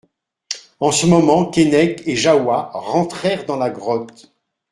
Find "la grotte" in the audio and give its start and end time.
3.57-4.33